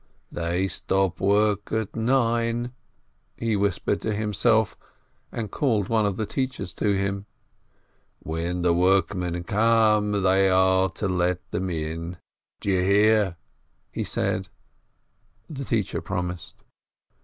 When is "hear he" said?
12.83-14.03